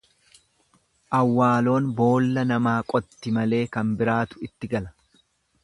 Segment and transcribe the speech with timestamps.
[1.17, 4.95] Awwaaloon boolla namaa qotti malee kan biraatu itti gala.